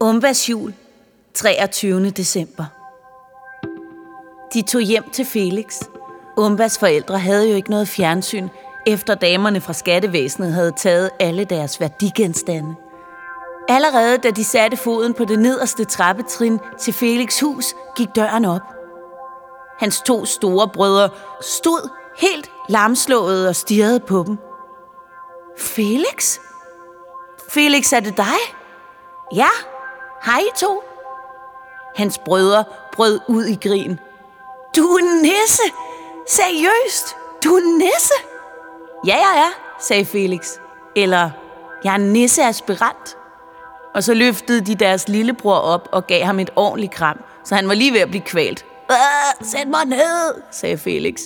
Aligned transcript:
Umbas 0.00 0.50
jul, 0.50 0.74
23. 1.34 2.10
december. 2.10 2.64
De 4.54 4.62
tog 4.62 4.80
hjem 4.80 5.10
til 5.10 5.24
Felix. 5.24 5.80
Umbas 6.36 6.78
forældre 6.78 7.18
havde 7.18 7.48
jo 7.48 7.56
ikke 7.56 7.70
noget 7.70 7.88
fjernsyn, 7.88 8.48
efter 8.86 9.14
damerne 9.14 9.60
fra 9.60 9.72
skattevæsenet 9.72 10.52
havde 10.52 10.72
taget 10.72 11.10
alle 11.20 11.44
deres 11.44 11.80
værdigenstande. 11.80 12.74
Allerede 13.68 14.18
da 14.18 14.30
de 14.30 14.44
satte 14.44 14.76
foden 14.76 15.14
på 15.14 15.24
det 15.24 15.38
nederste 15.38 15.84
trappetrin 15.84 16.58
til 16.80 16.92
Felix 16.94 17.40
hus, 17.40 17.74
gik 17.96 18.08
døren 18.16 18.44
op. 18.44 18.62
Hans 19.78 20.02
to 20.06 20.24
store 20.24 20.68
brødre 20.68 21.10
stod 21.40 21.90
helt 22.18 22.50
lamslået 22.68 23.48
og 23.48 23.56
stirrede 23.56 24.00
på 24.00 24.24
dem. 24.26 24.38
Felix? 25.58 26.38
Felix, 27.50 27.92
er 27.92 28.00
det 28.00 28.16
dig? 28.16 28.38
Ja, 29.34 29.48
hej 30.24 30.42
to. 30.56 30.82
Hans 31.96 32.18
brødre 32.18 32.64
brød 32.92 33.20
ud 33.28 33.44
i 33.44 33.68
grin. 33.68 33.98
Du 34.76 34.82
er 34.82 35.22
nisse! 35.22 35.62
Seriøst? 36.28 37.16
Du 37.44 37.54
er 37.54 37.78
nisse? 37.78 38.14
Ja, 39.06 39.16
jeg 39.16 39.38
er, 39.38 39.80
sagde 39.80 40.04
Felix. 40.04 40.48
Eller, 40.96 41.30
jeg 41.84 41.90
er 41.90 41.94
en 41.94 42.12
nisseaspirant. 42.12 43.16
Og 43.94 44.04
så 44.04 44.14
løftede 44.14 44.60
de 44.60 44.74
deres 44.74 45.08
lillebror 45.08 45.54
op 45.54 45.88
og 45.92 46.06
gav 46.06 46.24
ham 46.24 46.38
et 46.38 46.50
ordentligt 46.56 46.92
kram, 46.92 47.20
så 47.44 47.54
han 47.54 47.68
var 47.68 47.74
lige 47.74 47.92
ved 47.92 48.00
at 48.00 48.08
blive 48.08 48.22
kvalt. 48.22 48.64
Sæt 49.42 49.68
mig 49.68 49.84
ned, 49.86 50.42
sagde 50.50 50.78
Felix. 50.78 51.20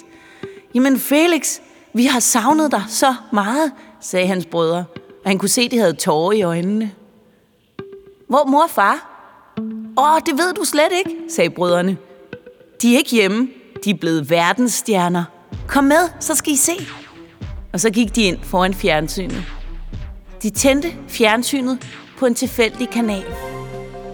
Jamen 0.74 0.98
Felix, 0.98 1.58
vi 1.92 2.06
har 2.06 2.20
savnet 2.20 2.72
dig 2.72 2.84
så 2.88 3.14
meget, 3.32 3.72
sagde 4.00 4.26
hans 4.26 4.46
brødre, 4.46 4.84
og 5.24 5.30
han 5.30 5.38
kunne 5.38 5.48
se, 5.48 5.62
at 5.62 5.70
de 5.70 5.78
havde 5.78 5.92
tårer 5.92 6.32
i 6.32 6.42
øjnene. 6.42 6.92
Hvor 8.32 8.44
mor 8.44 8.62
og 8.62 8.70
far? 8.70 8.96
Åh, 9.98 10.20
det 10.26 10.38
ved 10.38 10.54
du 10.54 10.64
slet 10.64 10.92
ikke, 10.98 11.20
sagde 11.28 11.50
brødrene. 11.50 11.96
De 12.82 12.94
er 12.94 12.98
ikke 12.98 13.10
hjemme. 13.10 13.48
De 13.84 13.90
er 13.90 13.94
blevet 13.94 14.30
verdensstjerner. 14.30 15.24
Kom 15.68 15.84
med, 15.84 16.08
så 16.20 16.34
skal 16.34 16.52
I 16.52 16.56
se. 16.56 16.72
Og 17.72 17.80
så 17.80 17.90
gik 17.90 18.16
de 18.16 18.22
ind 18.22 18.38
foran 18.42 18.74
fjernsynet. 18.74 19.44
De 20.42 20.50
tændte 20.50 20.92
fjernsynet 21.08 21.78
på 22.18 22.26
en 22.26 22.34
tilfældig 22.34 22.88
kanal. 22.88 23.24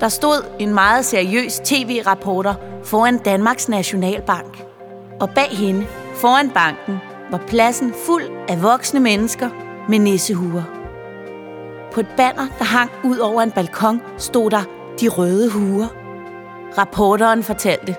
Der 0.00 0.08
stod 0.08 0.44
en 0.58 0.74
meget 0.74 1.04
seriøs 1.04 1.60
tv-rapporter 1.64 2.54
foran 2.84 3.18
Danmarks 3.18 3.68
Nationalbank. 3.68 4.64
Og 5.20 5.30
bag 5.30 5.48
hende, 5.50 5.86
foran 6.14 6.50
banken, 6.50 6.98
var 7.30 7.42
pladsen 7.48 7.94
fuld 8.06 8.24
af 8.48 8.62
voksne 8.62 9.00
mennesker 9.00 9.50
med 9.88 9.98
nissehuer. 9.98 10.77
På 11.98 12.02
et 12.02 12.16
banner, 12.16 12.46
der 12.58 12.64
hang 12.64 12.90
ud 13.04 13.18
over 13.18 13.42
en 13.42 13.50
balkon, 13.50 14.00
stod 14.18 14.50
der 14.50 14.62
De 15.00 15.08
Røde 15.08 15.50
Huer. 15.50 15.86
Rapporteren 16.78 17.42
fortalte, 17.42 17.96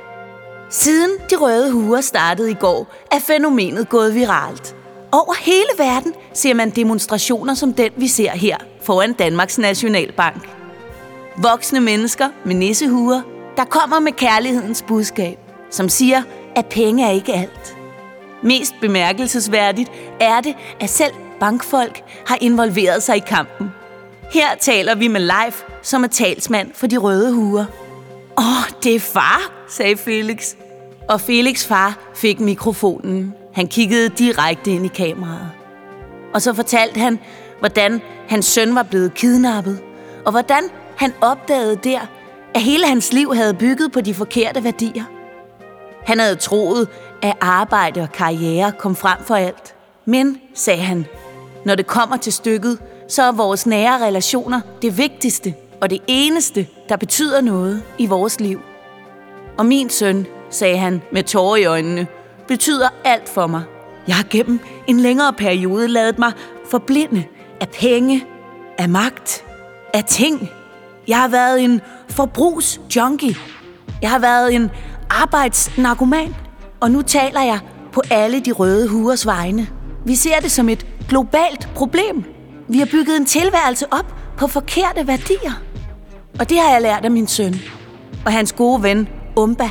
Siden 0.69 1.11
De 1.29 1.35
Røde 1.35 1.71
Huer 1.71 2.01
startede 2.01 2.51
i 2.51 2.53
går, 2.53 2.87
er 3.11 3.19
fænomenet 3.19 3.89
gået 3.89 4.15
viralt. 4.15 4.75
Over 5.11 5.33
hele 5.39 5.69
verden 5.77 6.13
ser 6.33 6.53
man 6.53 6.69
demonstrationer 6.69 7.53
som 7.53 7.73
den, 7.73 7.91
vi 7.95 8.07
ser 8.07 8.31
her 8.31 8.57
foran 8.81 9.13
Danmarks 9.13 9.57
Nationalbank. 9.57 10.49
Voksne 11.37 11.79
mennesker 11.79 12.29
med 12.45 12.55
nissehuer, 12.55 13.21
der 13.57 13.65
kommer 13.65 13.99
med 13.99 14.11
kærlighedens 14.11 14.85
budskab, 14.87 15.37
som 15.69 15.89
siger, 15.89 16.21
at 16.55 16.65
penge 16.65 17.05
er 17.05 17.11
ikke 17.11 17.33
alt. 17.33 17.77
Mest 18.43 18.73
bemærkelsesværdigt 18.81 19.91
er 20.19 20.41
det, 20.41 20.55
at 20.79 20.89
selv 20.89 21.13
bankfolk 21.39 22.03
har 22.27 22.37
involveret 22.41 23.03
sig 23.03 23.15
i 23.15 23.23
kampen. 23.27 23.71
Her 24.31 24.55
taler 24.59 24.95
vi 24.95 25.07
med 25.07 25.21
Leif, 25.21 25.63
som 25.81 26.03
er 26.03 26.07
talsmand 26.07 26.71
for 26.73 26.87
de 26.87 26.97
røde 26.97 27.33
huer. 27.33 27.65
Åh, 28.37 28.83
det 28.83 28.95
er 28.95 28.99
far, 28.99 29.51
sagde 29.67 29.97
Felix. 29.97 30.55
Og 31.07 31.21
Felix 31.21 31.65
far 31.65 31.97
fik 32.15 32.39
mikrofonen. 32.39 33.33
Han 33.53 33.67
kiggede 33.67 34.09
direkte 34.09 34.71
ind 34.71 34.85
i 34.85 34.87
kameraet. 34.87 35.49
Og 36.33 36.41
så 36.41 36.53
fortalte 36.53 36.99
han, 36.99 37.19
hvordan 37.59 38.01
hans 38.27 38.45
søn 38.45 38.75
var 38.75 38.83
blevet 38.83 39.13
kidnappet, 39.13 39.79
og 40.25 40.31
hvordan 40.31 40.63
han 40.95 41.13
opdagede 41.21 41.75
der, 41.75 41.99
at 42.55 42.61
hele 42.61 42.87
hans 42.87 43.13
liv 43.13 43.35
havde 43.35 43.53
bygget 43.53 43.91
på 43.91 44.01
de 44.01 44.13
forkerte 44.13 44.63
værdier. 44.63 45.03
Han 46.05 46.19
havde 46.19 46.35
troet, 46.35 46.87
at 47.21 47.33
arbejde 47.41 48.01
og 48.01 48.11
karriere 48.11 48.71
kom 48.71 48.95
frem 48.95 49.17
for 49.23 49.35
alt. 49.35 49.75
Men, 50.05 50.37
sagde 50.53 50.81
han, 50.81 51.05
når 51.65 51.75
det 51.75 51.87
kommer 51.87 52.17
til 52.17 52.33
stykket, 52.33 52.79
så 53.09 53.23
er 53.23 53.31
vores 53.31 53.65
nære 53.65 54.05
relationer 54.05 54.61
det 54.81 54.97
vigtigste 54.97 55.53
og 55.81 55.89
det 55.89 55.99
eneste, 56.07 56.67
der 56.89 56.95
betyder 56.95 57.41
noget 57.41 57.83
i 57.97 58.05
vores 58.05 58.39
liv. 58.39 58.61
Og 59.57 59.65
min 59.65 59.89
søn, 59.89 60.25
sagde 60.49 60.77
han 60.77 61.01
med 61.11 61.23
tårer 61.23 61.55
i 61.55 61.65
øjnene, 61.65 62.07
betyder 62.47 62.89
alt 63.03 63.29
for 63.29 63.47
mig. 63.47 63.63
Jeg 64.07 64.15
har 64.15 64.25
gennem 64.29 64.59
en 64.87 64.99
længere 64.99 65.33
periode 65.33 65.87
lavet 65.87 66.19
mig 66.19 66.31
forblinde 66.69 67.23
af 67.61 67.69
penge, 67.69 68.25
af 68.77 68.89
magt, 68.89 69.43
af 69.93 70.03
ting. 70.03 70.49
Jeg 71.07 71.17
har 71.17 71.27
været 71.27 71.63
en 71.63 71.81
forbrugsjunkie. 72.09 73.35
Jeg 74.01 74.09
har 74.09 74.19
været 74.19 74.53
en 74.53 74.71
arbejdsnarkoman. 75.09 76.35
Og 76.79 76.91
nu 76.91 77.01
taler 77.01 77.41
jeg 77.41 77.59
på 77.91 78.01
alle 78.11 78.39
de 78.39 78.51
røde 78.51 78.87
huers 78.87 79.25
vegne. 79.25 79.67
Vi 80.05 80.15
ser 80.15 80.39
det 80.39 80.51
som 80.51 80.69
et 80.69 80.85
globalt 81.09 81.69
problem. 81.75 82.38
Vi 82.69 82.79
har 82.79 82.85
bygget 82.91 83.17
en 83.17 83.25
tilværelse 83.25 83.85
op 83.93 84.15
på 84.37 84.47
forkerte 84.47 85.07
værdier. 85.07 85.61
Og 86.39 86.49
det 86.49 86.59
har 86.59 86.71
jeg 86.71 86.81
lært 86.81 87.05
af 87.05 87.11
min 87.11 87.27
søn. 87.27 87.55
Og 88.25 88.31
hans 88.31 88.53
gode 88.53 88.83
ven, 88.83 89.07
Umba. 89.35 89.69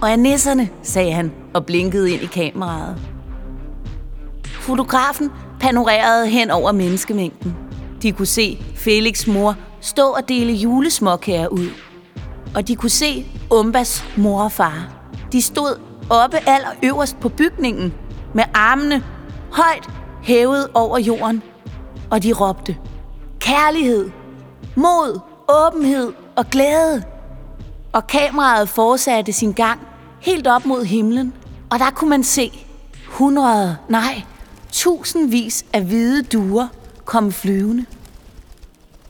Og 0.00 0.10
af 0.10 0.18
nisserne, 0.18 0.68
sagde 0.82 1.12
han 1.12 1.32
og 1.54 1.66
blinkede 1.66 2.10
ind 2.10 2.22
i 2.22 2.26
kameraet. 2.26 2.96
Fotografen 4.44 5.30
panorerede 5.60 6.28
hen 6.28 6.50
over 6.50 6.72
menneskemængden. 6.72 7.56
De 8.02 8.12
kunne 8.12 8.26
se 8.26 8.58
Felix 8.76 9.26
mor 9.26 9.56
stå 9.80 10.02
og 10.02 10.28
dele 10.28 10.52
julesmåkager 10.52 11.48
ud. 11.48 11.68
Og 12.54 12.68
de 12.68 12.76
kunne 12.76 12.90
se 12.90 13.26
Umbas 13.50 14.04
mor 14.16 14.42
og 14.42 14.52
far. 14.52 14.88
De 15.32 15.42
stod 15.42 15.80
oppe 16.10 16.36
aller 16.46 16.70
øverst 16.82 17.20
på 17.20 17.28
bygningen 17.28 17.94
med 18.34 18.44
armene 18.54 19.04
højt 19.52 19.88
hævet 20.22 20.68
over 20.74 20.98
jorden. 20.98 21.42
Og 22.10 22.22
de 22.22 22.32
råbte 22.32 22.76
kærlighed, 23.40 24.10
mod, 24.74 25.20
åbenhed 25.48 26.12
og 26.36 26.50
glæde. 26.50 27.02
Og 27.92 28.06
kameraet 28.06 28.68
fortsatte 28.68 29.32
sin 29.32 29.52
gang 29.52 29.80
helt 30.20 30.46
op 30.46 30.66
mod 30.66 30.84
himlen. 30.84 31.34
Og 31.70 31.78
der 31.78 31.90
kunne 31.90 32.10
man 32.10 32.24
se 32.24 32.66
hundrede, 33.06 33.76
nej, 33.88 34.22
tusindvis 34.72 35.64
af 35.72 35.82
hvide 35.82 36.22
duer 36.22 36.68
komme 37.04 37.32
flyvende. 37.32 37.86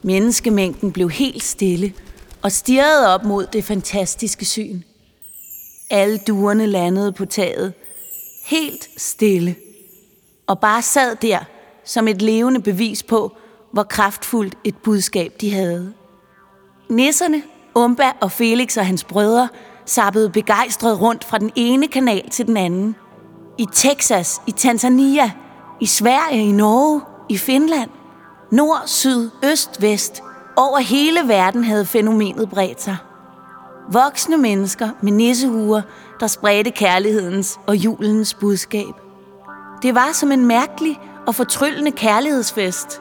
Menneskemængden 0.02 0.92
blev 0.92 1.10
helt 1.10 1.44
stille 1.44 1.92
og 2.42 2.52
stirrede 2.52 3.14
op 3.14 3.24
mod 3.24 3.46
det 3.46 3.64
fantastiske 3.64 4.44
syn. 4.44 4.82
Alle 5.90 6.18
duerne 6.18 6.66
landede 6.66 7.12
på 7.12 7.24
taget, 7.24 7.72
helt 8.44 8.88
stille, 8.96 9.56
og 10.46 10.60
bare 10.60 10.82
sad 10.82 11.16
der 11.16 11.38
som 11.88 12.08
et 12.08 12.22
levende 12.22 12.62
bevis 12.62 13.02
på, 13.02 13.36
hvor 13.72 13.82
kraftfuldt 13.82 14.54
et 14.64 14.76
budskab 14.76 15.32
de 15.40 15.54
havde. 15.54 15.92
Nisserne, 16.90 17.42
Umba 17.74 18.12
og 18.20 18.32
Felix 18.32 18.76
og 18.76 18.86
hans 18.86 19.04
brødre 19.04 19.48
sappede 19.86 20.30
begejstret 20.30 21.00
rundt 21.00 21.24
fra 21.24 21.38
den 21.38 21.50
ene 21.56 21.88
kanal 21.88 22.30
til 22.30 22.46
den 22.46 22.56
anden. 22.56 22.96
I 23.58 23.66
Texas, 23.72 24.40
i 24.46 24.50
Tanzania, 24.50 25.30
i 25.80 25.86
Sverige, 25.86 26.42
i 26.42 26.52
Norge, 26.52 27.00
i 27.28 27.38
Finland. 27.38 27.90
Nord, 28.52 28.82
syd, 28.86 29.30
øst, 29.44 29.82
vest. 29.82 30.22
Over 30.56 30.78
hele 30.78 31.20
verden 31.26 31.64
havde 31.64 31.84
fænomenet 31.84 32.50
bredt 32.50 32.82
sig. 32.82 32.96
Voksne 33.92 34.36
mennesker 34.36 34.88
med 35.02 35.12
nissehuer, 35.12 35.82
der 36.20 36.26
spredte 36.26 36.70
kærlighedens 36.70 37.58
og 37.66 37.76
julens 37.76 38.34
budskab. 38.34 38.94
Det 39.82 39.94
var 39.94 40.12
som 40.12 40.32
en 40.32 40.46
mærkelig 40.46 41.00
og 41.28 41.34
fortryllende 41.34 41.92
kærlighedsfest. 41.92 43.00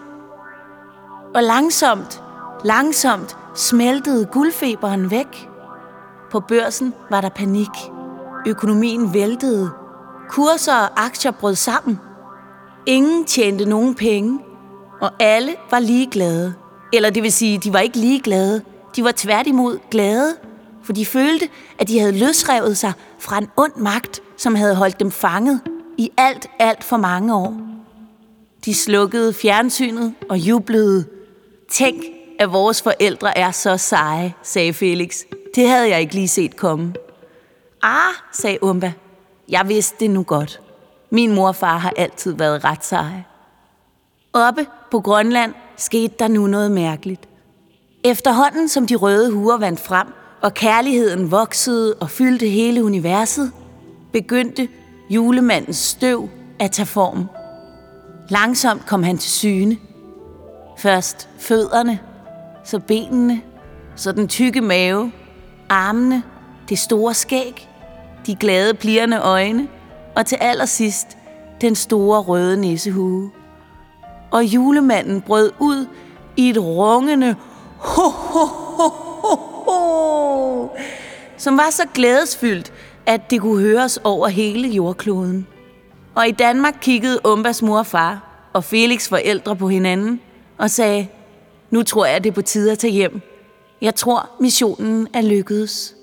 Og 1.36 1.44
langsomt, 1.44 2.24
langsomt 2.64 3.38
smeltede 3.56 4.26
guldfeberen 4.26 5.12
væk. 5.12 5.50
På 6.32 6.40
børsen 6.40 6.94
var 7.10 7.22
der 7.22 7.30
panik. 7.30 7.70
Økonomien 8.48 9.14
væltede. 9.14 9.70
Kurser 10.30 10.74
og 10.74 11.06
aktier 11.06 11.32
brød 11.32 11.56
sammen. 11.56 12.00
Ingen 12.86 13.26
tjente 13.26 13.66
nogen 13.66 13.96
penge, 13.96 14.40
og 15.02 15.12
alle 15.20 15.56
var 15.72 15.80
ligeglade. 15.80 16.54
Eller 16.94 17.10
det 17.10 17.24
vil 17.24 17.32
sige, 17.32 17.58
de 17.58 17.74
var 17.74 17.80
ikke 17.80 17.98
ligeglade. 17.98 18.62
De 18.96 19.04
var 19.04 19.14
tværtimod 19.16 19.80
glade, 19.92 20.36
for 20.84 20.94
de 20.94 21.06
følte, 21.06 21.50
at 21.80 21.88
de 21.88 22.00
havde 22.00 22.20
løsrevet 22.20 22.78
sig 22.78 22.94
fra 23.20 23.38
en 23.38 23.48
ond 23.58 23.76
magt, 23.76 24.22
som 24.38 24.56
havde 24.56 24.76
holdt 24.76 25.00
dem 25.00 25.12
fanget 25.12 25.62
i 25.98 26.12
alt, 26.18 26.48
alt 26.60 26.84
for 26.84 26.98
mange 26.98 27.36
år. 27.36 27.67
De 28.68 28.74
slukkede 28.74 29.34
fjernsynet 29.34 30.14
og 30.30 30.38
jublede. 30.38 31.06
Tænk, 31.72 32.04
at 32.40 32.52
vores 32.52 32.82
forældre 32.82 33.38
er 33.38 33.52
så 33.52 33.78
seje, 33.78 34.34
sagde 34.44 34.74
Felix. 34.74 35.18
Det 35.56 35.70
havde 35.70 35.90
jeg 35.90 36.02
ikke 36.02 36.14
lige 36.14 36.28
set 36.28 36.56
komme. 36.56 36.94
Ah, 37.84 38.14
sagde 38.34 38.64
Umba. 38.64 38.94
Jeg 39.50 39.68
vidste 39.68 39.96
det 40.00 40.10
nu 40.10 40.24
godt. 40.24 40.62
Min 41.10 41.36
mor 41.36 41.48
og 41.48 41.56
far 41.56 41.78
har 41.78 41.94
altid 41.98 42.34
været 42.34 42.64
ret 42.64 42.86
seje. 42.86 43.26
Oppe 44.34 44.66
på 44.92 45.00
Grønland 45.00 45.54
skete 45.78 46.14
der 46.20 46.28
nu 46.28 46.48
noget 46.48 46.72
mærkeligt. 46.72 47.28
Efterhånden 48.04 48.70
som 48.70 48.88
de 48.88 48.96
røde 48.96 49.32
huer 49.32 49.58
vandt 49.58 49.80
frem, 49.80 50.08
og 50.42 50.54
kærligheden 50.54 51.32
voksede 51.32 51.94
og 51.94 52.10
fyldte 52.10 52.48
hele 52.48 52.84
universet, 52.84 53.52
begyndte 54.14 54.68
julemandens 55.10 55.78
støv 55.78 56.30
at 56.60 56.72
tage 56.72 56.86
form. 56.86 57.37
Langsomt 58.30 58.86
kom 58.86 59.04
han 59.04 59.18
til 59.18 59.32
syne. 59.32 59.78
Først 60.78 61.30
fødderne, 61.40 62.00
så 62.64 62.80
benene, 62.80 63.42
så 63.96 64.12
den 64.12 64.28
tykke 64.28 64.62
mave, 64.62 65.12
armene, 65.70 66.24
det 66.70 66.80
store 66.80 67.14
skæg, 67.14 67.70
de 68.26 68.36
glade 68.36 68.74
plirrende 68.74 69.20
øjne, 69.20 69.68
og 70.16 70.26
til 70.26 70.36
allersidst 70.36 71.18
den 71.62 71.76
store 71.76 72.22
røde 72.22 72.62
nissehue. 72.62 73.32
Og 74.32 74.44
julemanden 74.44 75.22
brød 75.22 75.52
ud 75.60 75.86
i 76.38 76.50
et 76.50 76.58
rungende 76.58 77.36
ho, 77.78 78.10
ho, 78.10 78.46
ho, 78.46 78.88
ho, 78.88 79.36
ho, 79.36 80.70
som 81.38 81.58
var 81.58 81.70
så 81.70 81.84
glædesfyldt, 81.94 82.74
at 83.06 83.32
det 83.32 83.42
kunne 83.42 83.62
høres 83.62 84.00
over 84.04 84.28
hele 84.28 84.68
jordkloden. 84.68 85.48
Og 86.18 86.28
i 86.28 86.32
Danmark 86.32 86.78
kiggede 86.82 87.20
Umbas 87.24 87.62
mor 87.62 87.80
og 87.80 87.86
far 87.86 88.22
og 88.54 88.64
Felix 88.64 89.10
forældre 89.10 89.56
på 89.56 89.70
hinanden 89.70 90.22
og 90.58 90.70
sagde, 90.70 91.08
nu 91.70 91.84
tror 91.84 92.06
jeg, 92.06 92.24
det 92.24 92.30
er 92.30 92.34
på 92.34 92.42
tide 92.42 92.72
at 92.72 92.80
tage 92.80 92.94
hjem. 92.94 93.22
Jeg 93.82 93.96
tror, 93.96 94.30
missionen 94.40 95.08
er 95.14 95.22
lykkedes. 95.22 95.96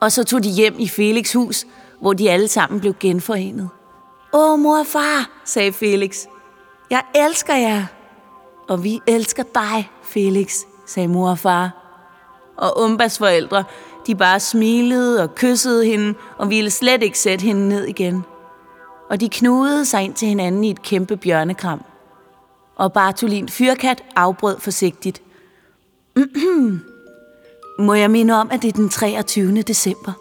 Og 0.00 0.12
så 0.12 0.24
tog 0.24 0.44
de 0.44 0.48
hjem 0.48 0.74
i 0.78 0.88
Felix 0.88 1.32
hus, 1.32 1.66
hvor 2.00 2.12
de 2.12 2.30
alle 2.30 2.48
sammen 2.48 2.80
blev 2.80 2.94
genforenet. 3.00 3.68
Åh, 4.32 4.58
mor 4.58 4.78
og 4.78 4.86
far, 4.86 5.30
sagde 5.44 5.72
Felix. 5.72 6.24
Jeg 6.90 7.02
elsker 7.14 7.54
jer. 7.54 7.84
Og 8.68 8.84
vi 8.84 9.00
elsker 9.06 9.42
dig, 9.54 9.90
Felix, 10.02 10.56
sagde 10.86 11.08
mor 11.08 11.30
og 11.30 11.38
far. 11.38 11.70
Og 12.56 12.80
Umbas 12.80 13.18
forældre, 13.18 13.64
de 14.06 14.14
bare 14.14 14.40
smilede 14.40 15.22
og 15.22 15.34
kyssede 15.34 15.84
hende 15.86 16.14
og 16.38 16.50
ville 16.50 16.70
slet 16.70 17.02
ikke 17.02 17.18
sætte 17.18 17.42
hende 17.42 17.68
ned 17.68 17.84
igen. 17.84 18.24
Og 19.10 19.20
de 19.20 19.28
knudede 19.28 19.84
sig 19.84 20.02
ind 20.02 20.14
til 20.14 20.28
hinanden 20.28 20.64
i 20.64 20.70
et 20.70 20.82
kæmpe 20.82 21.16
bjørnekram. 21.16 21.84
Og 22.76 22.92
Bartolin 22.92 23.48
Fyrkat 23.48 24.04
afbrød 24.16 24.60
forsigtigt. 24.60 25.22
Må 27.78 27.94
jeg 27.94 28.10
minde 28.10 28.34
om, 28.34 28.48
at 28.52 28.62
det 28.62 28.68
er 28.68 28.72
den 28.72 28.88
23. 28.88 29.62
december. 29.62 30.12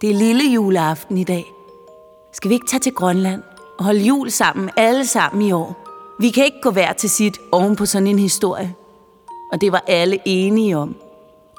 Det 0.00 0.10
er 0.10 0.14
lille 0.14 0.44
juleaften 0.44 1.18
i 1.18 1.24
dag. 1.24 1.44
Skal 2.32 2.48
vi 2.48 2.54
ikke 2.54 2.66
tage 2.66 2.80
til 2.80 2.92
Grønland 2.92 3.42
og 3.78 3.84
holde 3.84 4.00
jul 4.00 4.30
sammen, 4.30 4.70
alle 4.76 5.06
sammen 5.06 5.42
i 5.42 5.52
år? 5.52 5.84
Vi 6.20 6.30
kan 6.30 6.44
ikke 6.44 6.60
gå 6.62 6.70
hver 6.70 6.92
til 6.92 7.10
sit 7.10 7.38
oven 7.52 7.76
på 7.76 7.86
sådan 7.86 8.06
en 8.06 8.18
historie. 8.18 8.74
Og 9.52 9.60
det 9.60 9.72
var 9.72 9.84
alle 9.86 10.18
enige 10.24 10.76
om. 10.76 10.96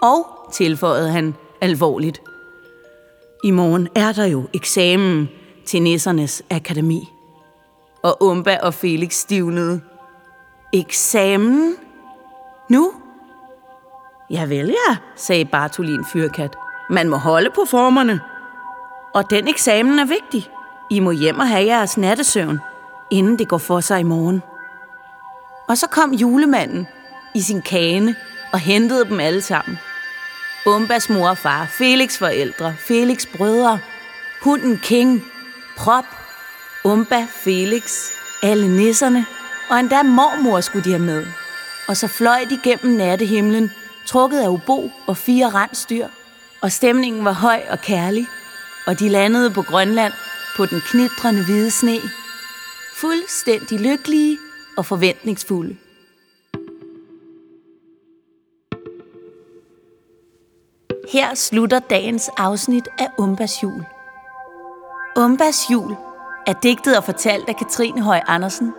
Og, 0.01 0.27
tilføjede 0.53 1.11
han 1.11 1.35
alvorligt, 1.61 2.21
i 3.43 3.51
morgen 3.51 3.87
er 3.95 4.11
der 4.11 4.25
jo 4.25 4.43
eksamen 4.53 5.29
til 5.65 5.81
Nissernes 5.81 6.43
Akademi. 6.49 7.13
Og 8.03 8.23
Umba 8.23 8.57
og 8.63 8.73
Felix 8.73 9.13
stivnede. 9.13 9.81
Eksamen? 10.73 11.75
Nu? 12.69 12.93
Ja 14.29 14.45
vel 14.45 14.67
ja, 14.67 14.97
sagde 15.15 15.45
Bartolin 15.45 16.05
Fyrkat. 16.13 16.55
Man 16.89 17.09
må 17.09 17.17
holde 17.17 17.49
på 17.55 17.65
formerne. 17.65 18.19
Og 19.13 19.29
den 19.29 19.47
eksamen 19.47 19.99
er 19.99 20.05
vigtig. 20.05 20.49
I 20.91 20.99
må 20.99 21.11
hjem 21.11 21.39
og 21.39 21.47
have 21.47 21.65
jeres 21.65 21.97
nattesøvn, 21.97 22.59
inden 23.11 23.39
det 23.39 23.47
går 23.47 23.57
for 23.57 23.79
sig 23.79 23.99
i 23.99 24.03
morgen. 24.03 24.41
Og 25.67 25.77
så 25.77 25.87
kom 25.87 26.13
julemanden 26.13 26.87
i 27.35 27.41
sin 27.41 27.61
kane 27.61 28.15
og 28.53 28.59
hentede 28.59 29.05
dem 29.05 29.19
alle 29.19 29.41
sammen. 29.41 29.77
Umbas 30.65 31.09
mor 31.09 31.29
og 31.29 31.37
far, 31.37 31.65
Felix 31.65 32.17
forældre, 32.17 32.73
Felix 32.77 33.25
brødre, 33.37 33.79
hunden 34.41 34.77
King, 34.83 35.23
Prop, 35.77 36.05
Umba, 36.85 37.27
Felix, 37.29 38.11
alle 38.43 38.67
nisserne, 38.77 39.25
og 39.69 39.79
endda 39.79 40.03
mormor 40.03 40.61
skulle 40.61 40.85
de 40.85 40.91
have 40.91 41.03
med. 41.03 41.25
Og 41.87 41.97
så 41.97 42.07
fløj 42.07 42.39
de 42.49 42.59
gennem 42.63 42.97
nattehimlen, 42.97 43.71
trukket 44.07 44.39
af 44.39 44.47
ubo 44.47 44.91
og 45.07 45.17
fire 45.17 45.49
rensdyr, 45.49 46.07
og 46.61 46.71
stemningen 46.71 47.25
var 47.25 47.31
høj 47.31 47.61
og 47.69 47.79
kærlig, 47.81 48.27
og 48.87 48.99
de 48.99 49.09
landede 49.09 49.51
på 49.51 49.61
Grønland 49.61 50.13
på 50.57 50.65
den 50.65 50.81
knitrende 50.81 51.45
hvide 51.45 51.71
sne, 51.71 51.99
fuldstændig 52.95 53.79
lykkelige 53.79 54.37
og 54.77 54.85
forventningsfulde. 54.85 55.77
Her 61.11 61.35
slutter 61.35 61.79
dagens 61.79 62.29
afsnit 62.37 62.87
af 62.99 63.07
Umbas 63.17 63.63
jul. 63.63 63.85
Umbas 65.17 65.69
jul 65.71 65.95
er 66.47 66.53
digtet 66.53 66.97
og 66.97 67.03
fortalt 67.03 67.49
af 67.49 67.55
Katrine 67.55 68.01
Høj 68.01 68.19
Andersen. 68.27 68.73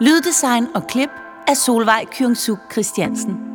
Lyddesign 0.00 0.66
og 0.74 0.86
klip 0.86 1.10
af 1.48 1.56
Solvej 1.56 2.04
Kyungsuk 2.04 2.58
Christiansen. 2.72 3.53